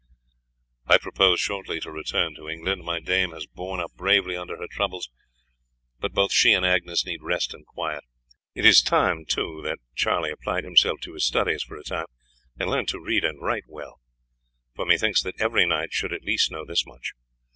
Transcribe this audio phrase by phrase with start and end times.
[0.87, 2.81] "I propose shortly to return to England.
[2.83, 5.11] My dame has borne up bravely under her troubles,
[5.99, 8.03] but both she and Agnes need rest and quiet.
[8.55, 12.07] It is time, too, that Charlie applied himself to his studies for a time
[12.57, 13.99] and learnt to read and write well,
[14.75, 17.11] for methinks that every knight should at least know this much.